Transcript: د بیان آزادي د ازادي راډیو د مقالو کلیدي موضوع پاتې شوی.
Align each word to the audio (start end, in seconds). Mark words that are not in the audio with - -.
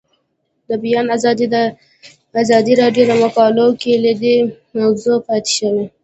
د 0.67 0.69
بیان 0.83 1.05
آزادي 1.15 1.45
د 1.53 1.55
ازادي 2.43 2.73
راډیو 2.81 3.03
د 3.07 3.11
مقالو 3.23 3.65
کلیدي 3.83 4.35
موضوع 4.77 5.17
پاتې 5.27 5.51
شوی. 5.57 5.85